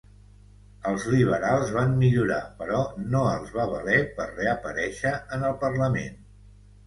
[0.91, 2.79] Els liberals van millorar però
[3.15, 6.19] no els va valer per reaparèixer en el parlament.